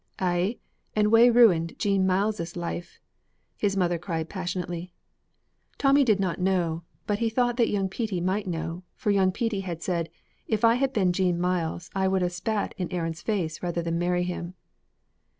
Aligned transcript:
"Ay, 0.17 0.57
and 0.95 1.11
wha 1.11 1.27
ruined 1.31 1.77
Jean 1.77 2.07
Myles's 2.07 2.55
life?" 2.55 2.99
his 3.55 3.77
mother 3.77 3.99
cried 3.99 4.29
passionately. 4.29 4.95
Tommy 5.77 6.03
did 6.03 6.19
not 6.19 6.39
know, 6.41 6.81
but 7.05 7.19
he 7.19 7.29
thought 7.29 7.55
that 7.57 7.69
young 7.69 7.87
Petey 7.87 8.19
might 8.19 8.47
know, 8.47 8.81
for 8.95 9.11
young 9.11 9.31
Petey 9.31 9.59
had 9.59 9.83
said: 9.83 10.09
"If 10.47 10.65
I 10.65 10.73
had 10.73 10.91
been 10.91 11.13
Jean 11.13 11.39
Myles 11.39 11.91
I 11.93 12.07
would 12.07 12.23
have 12.23 12.33
spat 12.33 12.73
in 12.79 12.91
Aaron's 12.91 13.21
face 13.21 13.61
rather 13.61 13.83
than 13.83 13.99
marry 13.99 14.23
him." 14.23 14.55